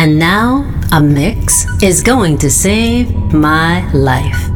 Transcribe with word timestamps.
And 0.00 0.18
now, 0.18 0.64
a 0.92 1.00
mix 1.02 1.66
is 1.82 2.02
going 2.02 2.38
to 2.38 2.50
save 2.50 3.14
my 3.34 3.86
life. 3.92 4.48